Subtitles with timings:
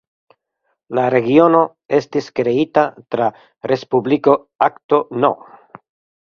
[0.99, 1.59] La regiono
[1.97, 2.85] estis kreita
[3.17, 3.29] tra
[3.73, 4.35] Respubliko
[4.71, 5.33] Akto No.